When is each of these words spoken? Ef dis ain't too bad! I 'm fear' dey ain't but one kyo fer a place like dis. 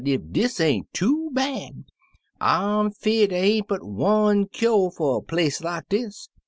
Ef 0.03 0.19
dis 0.31 0.59
ain't 0.59 0.91
too 0.95 1.29
bad! 1.31 1.83
I 2.39 2.79
'm 2.79 2.89
fear' 2.89 3.27
dey 3.27 3.57
ain't 3.57 3.67
but 3.67 3.83
one 3.85 4.47
kyo 4.47 4.89
fer 4.89 5.17
a 5.17 5.21
place 5.21 5.61
like 5.63 5.89
dis. 5.89 6.27